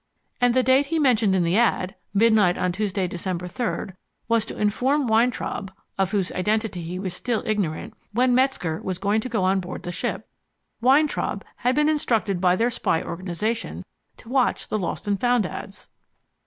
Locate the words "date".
0.63-0.87